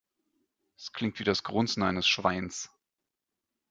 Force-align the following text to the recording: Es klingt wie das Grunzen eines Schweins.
Es 0.77 0.91
klingt 0.93 1.19
wie 1.19 1.23
das 1.23 1.43
Grunzen 1.43 1.83
eines 1.83 2.07
Schweins. 2.07 2.71